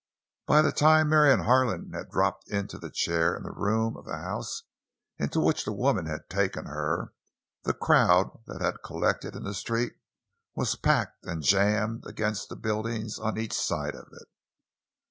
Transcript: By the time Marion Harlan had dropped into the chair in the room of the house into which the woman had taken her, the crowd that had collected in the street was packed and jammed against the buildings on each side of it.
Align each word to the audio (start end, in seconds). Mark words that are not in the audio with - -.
By 0.47 0.63
the 0.63 0.71
time 0.71 1.09
Marion 1.09 1.41
Harlan 1.41 1.91
had 1.93 2.09
dropped 2.09 2.49
into 2.49 2.79
the 2.79 2.89
chair 2.89 3.35
in 3.37 3.43
the 3.43 3.51
room 3.51 3.95
of 3.95 4.05
the 4.05 4.17
house 4.17 4.63
into 5.19 5.39
which 5.39 5.63
the 5.63 5.71
woman 5.71 6.07
had 6.07 6.27
taken 6.27 6.65
her, 6.65 7.13
the 7.65 7.75
crowd 7.75 8.39
that 8.47 8.61
had 8.63 8.81
collected 8.83 9.35
in 9.35 9.43
the 9.43 9.53
street 9.53 9.93
was 10.55 10.75
packed 10.75 11.23
and 11.27 11.43
jammed 11.43 12.03
against 12.07 12.49
the 12.49 12.55
buildings 12.55 13.19
on 13.19 13.37
each 13.37 13.53
side 13.53 13.93
of 13.93 14.07
it. 14.19 14.27